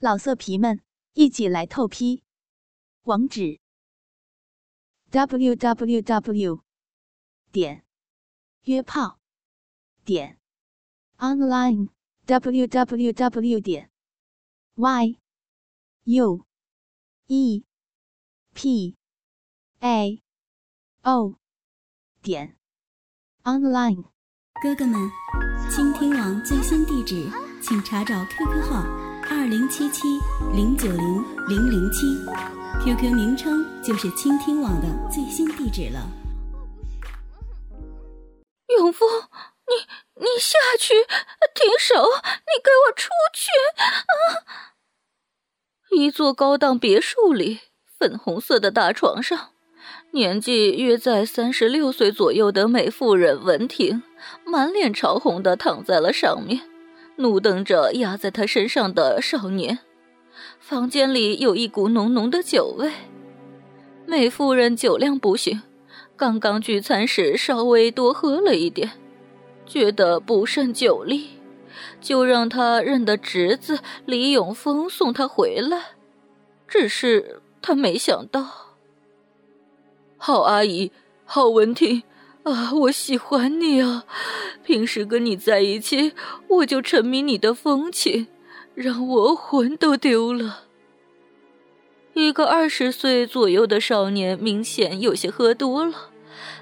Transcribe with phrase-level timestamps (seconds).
[0.00, 0.80] 老色皮们，
[1.14, 2.22] 一起来透批！
[3.02, 3.58] 网址
[5.10, 6.62] ：w w w
[7.50, 7.84] 点
[8.62, 9.18] 约炮
[10.04, 10.38] 点
[11.16, 11.88] online
[12.26, 13.90] w w w 点
[14.76, 15.18] y
[16.04, 16.46] u
[17.26, 17.64] e
[18.54, 18.96] p
[19.80, 20.22] a
[21.02, 21.34] o
[22.22, 22.56] 点
[23.42, 24.04] online。
[24.62, 25.10] 哥哥们，
[25.68, 27.28] 倾听网最新地址，
[27.60, 29.07] 请查找 QQ 号。
[29.30, 30.18] 二零七七
[30.54, 32.06] 零九零零零七
[32.82, 36.08] ，QQ 名称就是倾听网的最新地址了。
[38.68, 39.06] 永峰，
[39.66, 39.74] 你
[40.22, 40.94] 你下去，
[41.54, 41.94] 停手！
[41.96, 43.50] 你给我出去！
[43.76, 44.72] 啊！
[45.90, 47.60] 一座高档别墅里，
[47.98, 49.50] 粉红色的大床上，
[50.12, 54.02] 年纪约在三十六岁左右的美妇人文婷，
[54.46, 56.62] 满脸潮红的躺在了上面。
[57.18, 59.80] 怒瞪着压在他身上的少年，
[60.60, 62.92] 房间里有一股浓浓的酒味。
[64.06, 65.62] 美夫人酒量不行，
[66.16, 68.92] 刚刚聚餐时稍微多喝了一点，
[69.66, 71.30] 觉得不胜酒力，
[72.00, 75.96] 就让他认的侄子李永峰送他回来。
[76.68, 78.76] 只是他没想到，
[80.16, 80.92] 好阿姨，
[81.24, 82.04] 好文婷。
[82.50, 84.04] 啊，我喜欢你啊！
[84.64, 86.12] 平时跟你在一起，
[86.48, 88.26] 我就沉迷你的风情，
[88.74, 90.64] 让我魂都丢了。
[92.14, 96.10] 一个二十岁左右的少年明显有些喝多了，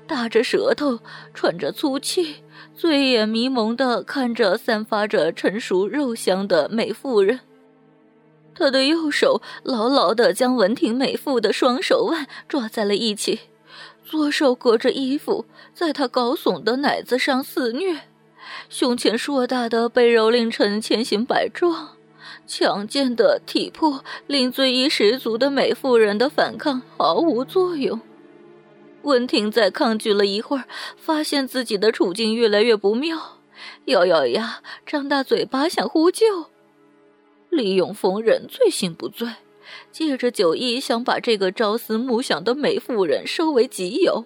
[0.06, 0.98] 打着舌头，
[1.32, 2.36] 喘着粗气，
[2.74, 7.40] 醉眼迷蒙的看着散发着成熟肉香的美妇人。
[8.54, 13.40] 他的右手牢牢的将文婷美妇的双手腕抓在了一起。
[14.06, 18.02] 左手隔着衣服，在他高耸的奶子上肆虐，
[18.68, 21.96] 胸前硕大的被蹂躏成千形百状，
[22.46, 28.00] 强健的体魄令醉意十足的美妇人的反抗毫无作用。
[29.02, 30.64] 温婷在抗拒了一会儿，
[30.96, 33.38] 发现自己的处境越来越不妙，
[33.86, 36.47] 咬咬牙，张大嘴巴想呼救。
[37.50, 39.28] 李永峰人醉心不醉。
[39.91, 44.25] 借着酒意，想把这个朝思暮想的美妇人收为己有，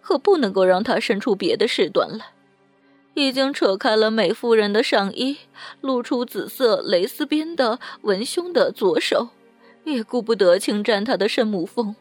[0.00, 2.32] 可不能够让她生出别的事端来。
[3.14, 5.38] 已经扯开了美妇人的上衣，
[5.80, 9.30] 露出紫色蕾丝边的文胸的左手，
[9.82, 11.96] 也顾不得侵占她的圣母峰，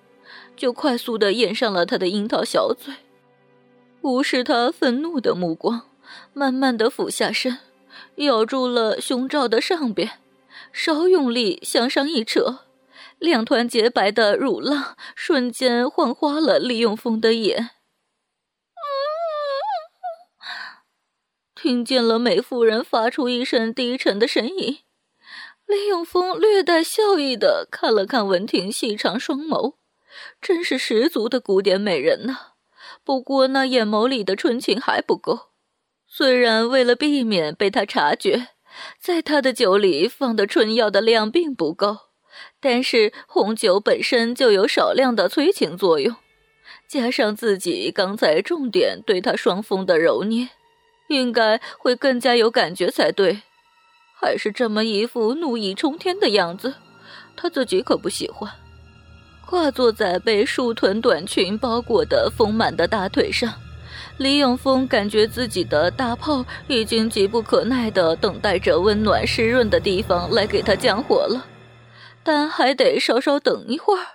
[0.55, 2.93] 就快速的掩上了她的樱桃小嘴，
[4.01, 5.89] 无视她愤怒的目光，
[6.33, 7.57] 慢慢的俯下身，
[8.17, 10.19] 咬住了胸罩的上边，
[10.71, 12.59] 稍用力向上一扯。
[13.19, 17.71] 两团洁白的乳浪瞬间晃花了李永峰的眼。
[21.55, 24.79] 听见了美妇人发出一声低沉的呻吟，
[25.65, 29.75] 李永峰略带笑意的看了看文婷细长双眸，
[30.39, 32.51] 真是十足的古典美人呐。
[33.03, 35.49] 不过那眼眸里的纯情还不够，
[36.07, 38.49] 虽然为了避免被他察觉，
[39.01, 42.06] 在他的酒里放的春药的量并不够。
[42.59, 46.15] 但是红酒本身就有少量的催情作用，
[46.87, 50.49] 加上自己刚才重点对他双峰的揉捏，
[51.09, 53.41] 应该会更加有感觉才对。
[54.19, 56.73] 还是这么一副怒意冲天的样子，
[57.35, 58.51] 他自己可不喜欢。
[59.45, 63.53] 跨坐在被束臀短裙包裹的丰满的大腿上，
[64.17, 71.45] 李永峰感觉自己的大炮已经急不可耐地等待着温暖湿润的地方来给他降火了。
[72.27, 74.05] 但还得稍稍等一会儿，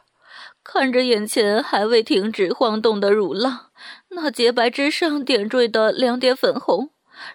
[0.62, 3.70] 看着眼前还未停止晃动的乳浪，
[4.10, 6.90] 那洁白之上点缀的两点粉红，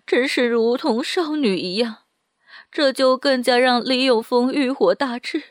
[0.06, 2.04] 真是如同少女一样。
[2.72, 5.42] 这就更加让李永峰欲火大炽。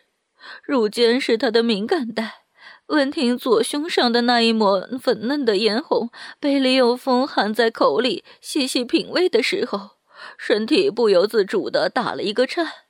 [0.62, 2.44] 乳尖是他的敏感带，
[2.86, 9.97] 温婷左胸上的那一抹粉嫩的嫣红，被李永峰含在口里细细品味的时候，
[10.38, 12.85] 身体不由自主地打了一个颤。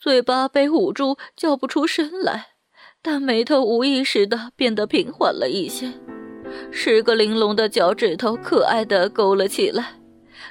[0.00, 2.50] 嘴巴被捂住，叫不出声来，
[3.02, 5.92] 但眉头无意识的变得平缓了一些，
[6.70, 9.94] 十个玲珑的脚趾头可爱的勾了起来，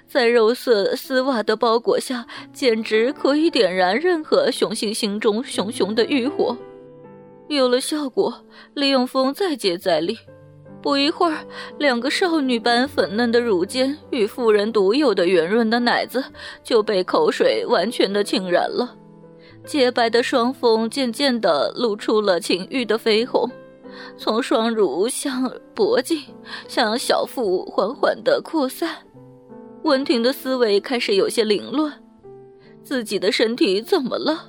[0.06, 6.58] 在肉色丝袜的包裹下，简直可以点燃任何雄性心中熊熊的欲火。
[7.48, 10.18] 有了效果，李永峰再接再厉，
[10.82, 11.46] 不一会儿，
[11.78, 16.22] 两个少女般粉嫩的乳尖与妇人独有的圆润的奶子
[16.62, 18.94] 就被口水完全的浸染了。
[19.68, 23.52] 洁白的双峰渐渐地露出了情欲的绯红，
[24.18, 26.24] 从双乳向脖颈，
[26.68, 28.96] 向小腹缓缓地扩散。
[29.84, 31.94] 温婷的思维开始有些凌乱，
[32.82, 34.46] 自己的身体怎么了？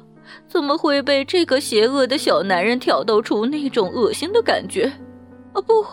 [0.47, 4.85] 怎么会被这个邪恶的小男人挑逗出那种恶心的感觉？
[5.53, 5.85] 啊不，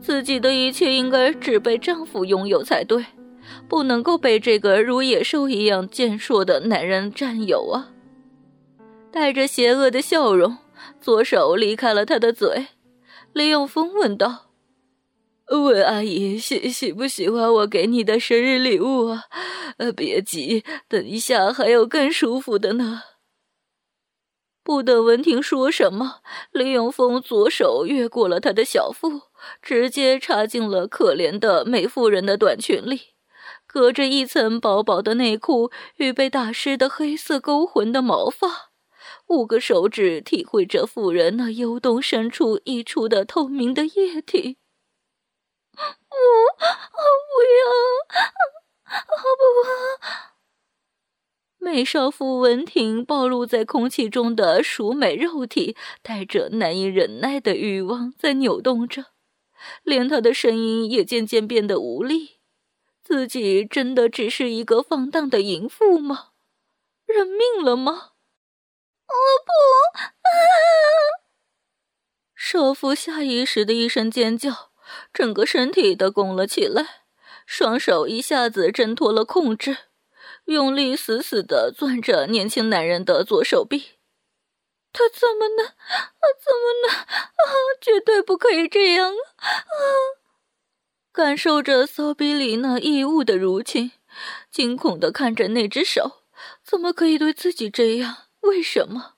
[0.00, 3.04] 自己的一切应该只被丈夫拥有才对，
[3.68, 7.90] 不能够被这个如野兽一样健硕的男人占有啊！
[9.14, 10.58] 带着邪恶的笑容，
[11.00, 12.66] 左手离开了他的嘴。
[13.32, 14.46] 李永峰问道
[15.54, 19.26] ：“问阿姨喜喜不喜欢我给你的生日礼物啊？
[19.76, 23.02] 呃，别急，等一下还有更舒服的呢。”
[24.64, 26.16] 不等文婷说什么，
[26.50, 29.22] 李永峰左手越过了她的小腹，
[29.62, 33.14] 直接插进了可怜的美妇人的短裙里，
[33.64, 38.72] 隔着一层薄薄的内裤与被打湿的黑色勾魂的毛发，
[39.28, 44.58] 五个手指体会着妇人那幽洞深处溢出的透明的液体。
[45.72, 45.80] 不，
[46.10, 47.66] 不要，
[48.86, 49.24] 不。
[51.58, 59.06] 美少妇文婷暴露在空气中的熟美肉体，带着难以忍耐的欲望在扭动着，
[59.82, 62.36] 连她的声音也渐渐变得无力。
[63.02, 66.28] 自己真的只是一个放荡的淫妇吗？
[67.06, 68.10] 认命了吗？
[69.14, 69.50] 我不！
[72.34, 74.70] 少妇下意识的一声尖叫，
[75.12, 77.04] 整个身体都拱了起来，
[77.46, 79.78] 双手一下子挣脱了控制。
[80.46, 83.92] 用力死死的攥着年轻男人的左手臂，
[84.92, 85.66] 他怎么能？
[85.66, 86.94] 啊，怎么能？
[86.94, 89.14] 啊，绝对不可以这样啊！
[91.12, 93.92] 感受着骚逼里那异物的入侵，
[94.50, 96.24] 惊恐的看着那只手，
[96.62, 98.23] 怎么可以对自己这样？
[98.48, 99.14] 为什么？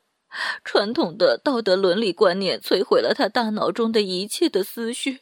[0.65, 5.21] 传统的道德伦理观念摧毁了他大脑中的一切的思绪。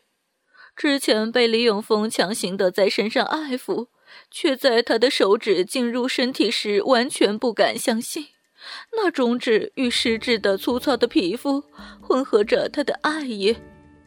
[0.77, 3.89] 之前被李永峰强行的在身上爱抚。
[4.31, 8.27] 却在他的手指进入身体时，完全不敢相信，
[8.93, 11.65] 那中指与食指的粗糙的皮肤
[12.01, 13.56] 混合着他的爱意，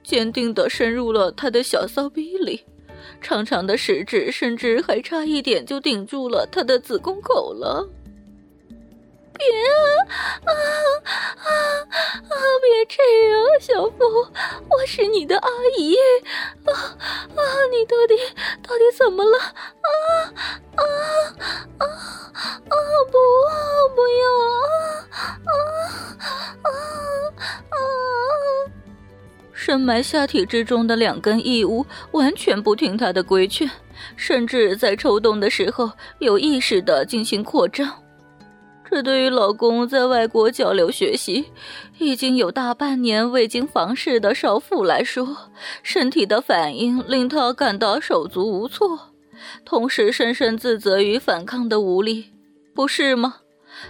[0.04, 2.64] 坚定地深入了他的小骚逼里，
[3.20, 7.90] 长长的食指甚至还差一点就顶住了他的子宫口了。
[9.38, 9.80] 别啊
[10.46, 10.52] 啊
[11.44, 11.50] 啊
[12.30, 12.34] 啊！
[12.62, 12.98] 别这
[13.30, 14.04] 样，小福，
[14.70, 15.96] 我是你的阿姨
[16.66, 17.42] 啊啊！
[17.72, 18.18] 你到底
[18.64, 19.38] 到底怎么了？
[19.38, 19.54] 啊
[20.76, 20.84] 啊
[21.78, 21.86] 啊
[22.70, 22.76] 啊！
[23.12, 23.18] 不
[23.96, 24.52] 不要啊
[25.46, 25.52] 啊
[26.64, 26.70] 啊
[27.70, 27.78] 啊！
[29.54, 33.70] 深埋下体之中的两根异物完全不听他的规劝，
[34.16, 38.04] 甚至在抽动的时候有意识的进行扩张。
[38.90, 41.52] 这对于老公在外国交流学习，
[41.98, 45.52] 已经有大半年未经房事的少妇来说，
[45.84, 49.14] 身体的反应令她感到手足无措，
[49.66, 52.34] 同时深深自责于反抗的无力，
[52.74, 53.42] 不是吗？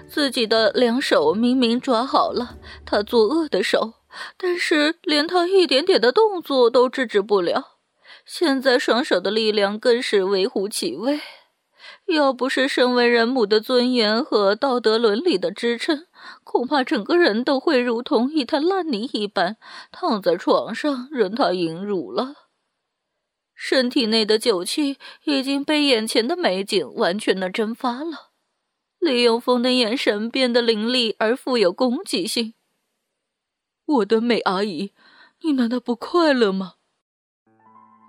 [0.07, 3.93] 自己的两手明明抓好了他作恶的手，
[4.37, 7.77] 但是连他一点点的动作都制止不了，
[8.25, 11.21] 现在双手的力量更是微乎其微。
[12.07, 16.07] 要不是身为人母的尊严和道德伦理的支撑，
[16.43, 19.57] 恐怕整个人都会如同一滩烂泥一般
[19.91, 22.35] 躺在床上任他淫辱了。
[23.53, 28.31] 身体内的酒气已经被眼前的美景完全的蒸发了。
[28.99, 32.53] 李永峰的眼神变得凌厉而富有攻击性。
[33.85, 34.93] 我的美阿姨，
[35.41, 36.75] 你难道不快乐吗？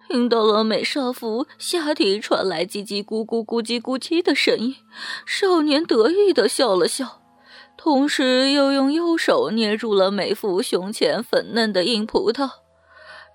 [0.09, 4.77] 听到了美少妇下体传来叽叽咕咕、咕叽咕叽的声音，
[5.27, 7.21] 少年得意的笑了笑，
[7.77, 12.49] 同时又用右手捏住了美妇胸前粉嫩的硬葡萄。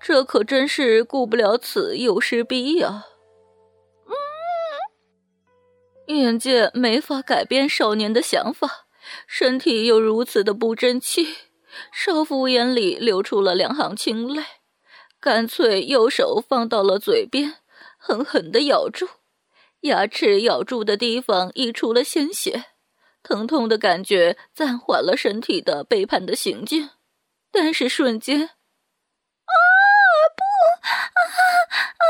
[0.02, 3.04] 这可真是顾不了此又失彼呀！
[6.08, 8.86] 眼界没法改变少年的想法，
[9.28, 11.28] 身体又如此的不争气，
[11.92, 14.42] 少妇眼里流出了两行清泪。
[15.24, 17.56] 干脆右手放到了嘴边，
[17.96, 19.08] 狠狠的咬住，
[19.80, 22.66] 牙齿咬住的地方溢出了鲜血，
[23.22, 26.90] 疼痛的感觉暂缓了身体的背叛的行径，
[27.50, 28.50] 但是瞬间，啊
[30.36, 30.42] 不，
[30.84, 30.92] 啊
[31.96, 32.04] 啊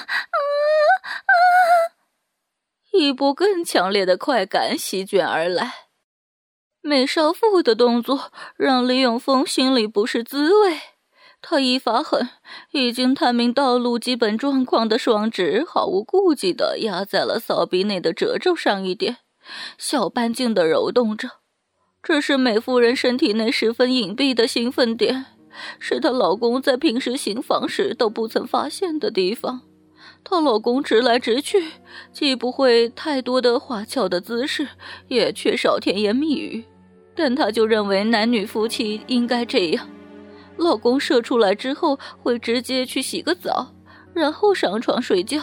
[0.00, 0.36] 啊
[1.04, 1.36] 啊！
[2.92, 5.88] 一波更强烈的快感席卷而来，
[6.80, 10.80] 美少妇的动作让李永峰心里不是滋味。
[11.46, 12.26] 他一发狠，
[12.70, 19.18] 已经探明道路基本状况的双指毫无顾忌地压在了骚逼内的褶皱上一点，
[19.76, 21.28] 小半径地揉动着。
[22.02, 25.26] 这是美妇人身体内十分隐蔽的兴奋点，
[25.78, 29.60] 是她老公在平时行房时都不曾发现的地方。
[30.24, 31.62] 她老公直来直去，
[32.10, 34.66] 既不会太多的花俏的姿势，
[35.08, 36.64] 也缺少甜言蜜语。
[37.14, 39.86] 但她就认为男女夫妻应该这样：
[40.56, 43.74] 老公射出来之后会直接去洗个澡，
[44.12, 45.40] 然后上床睡觉。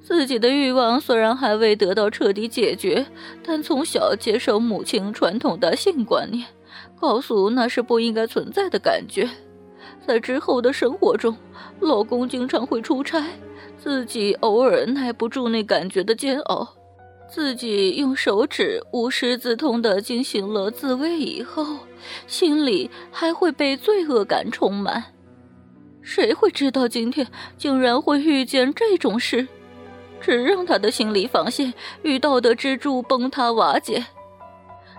[0.00, 3.06] 自己的欲望虽然还未得到彻底解决，
[3.44, 6.46] 但从小接受母亲传统的性观念，
[6.98, 9.28] 告诉那是不应该存在的感觉。
[10.06, 11.36] 在之后的生活中，
[11.80, 13.22] 老公经常会出差，
[13.76, 16.66] 自己偶尔耐不住那感觉的煎熬，
[17.30, 21.78] 自己用手指无师自通地进行了自慰以后，
[22.26, 25.04] 心里还会被罪恶感充满。
[26.00, 27.26] 谁会知道今天
[27.58, 29.46] 竟然会遇见这种事？
[30.20, 34.06] 只让他的心理防线与道德支柱崩塌瓦解。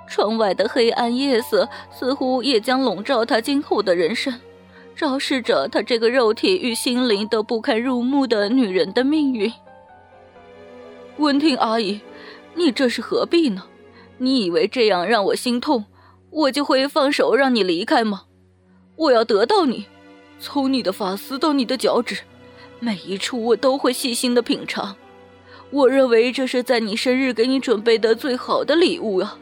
[0.08, 4.40] 窗外的黑暗夜色似乎也将笼罩他今后的人生，
[4.96, 9.52] 昭示着他这个肉体与心灵都不堪入目的女人的命运。
[11.20, 12.00] 温婷阿姨，
[12.56, 13.64] 你这是何必呢？
[14.20, 15.84] 你以为这样让我心痛，
[16.30, 18.24] 我就会放手让你离开吗？
[18.96, 19.88] 我要得到你，
[20.40, 22.22] 从你的发丝到你的脚趾，
[22.80, 24.96] 每一处我都会细心的品尝。
[25.72, 29.38] 我认为这是在你生日给你准备的最好的礼物啊！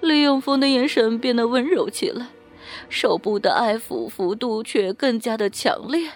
[0.00, 2.28] 李永峰的眼神变得温柔起来，
[2.88, 6.12] 手部的爱抚幅度却更加的强烈。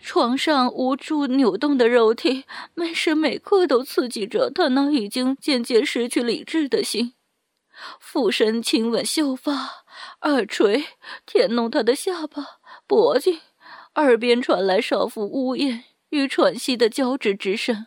[0.00, 7.14] 床上无助扭动的肉体，每时每刻都刺激着他那已经渐渐失去理智的心。
[8.00, 9.84] 俯身亲吻秀发、
[10.22, 10.86] 耳垂，
[11.26, 13.40] 舔弄他的下巴、脖颈，
[13.96, 17.86] 耳边传来少妇呜咽与喘息的交织之声。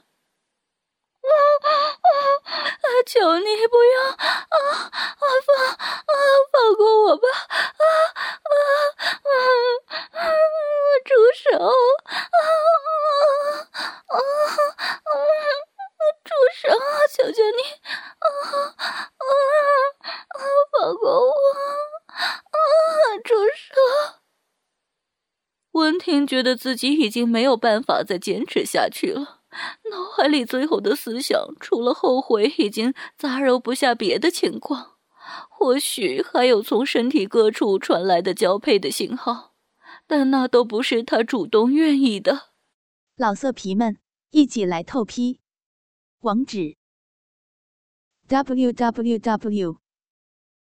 [1.22, 2.10] 啊啊！
[3.06, 6.14] 求你不要啊啊放啊
[6.52, 7.24] 放过我吧！
[7.50, 7.84] 啊
[8.44, 8.52] 啊
[10.14, 10.22] 啊！
[11.06, 11.58] 住手！
[11.58, 12.12] 啊
[14.08, 15.12] 啊啊！
[16.26, 16.62] 住手！
[17.16, 17.60] 求求你！
[18.20, 18.26] 啊
[18.58, 18.66] 啊
[19.18, 20.42] 啊！
[20.72, 21.32] 放过我！
[22.08, 22.58] 啊！
[23.24, 24.20] 住手！
[25.72, 29.42] 温婷觉得自己已经没有办法再坚持下去了。
[29.92, 34.98] 脑海里最后的思想，除了后悔，已经杂糅不下别的情况。
[35.50, 39.54] 或许还有从身体各处传来的交配的信号，
[40.08, 42.50] 但那都不是他主动愿意的。
[43.16, 43.98] 老色皮们，
[44.32, 45.40] 一起来透批！
[46.22, 46.78] 网址
[48.28, 49.78] ：w w w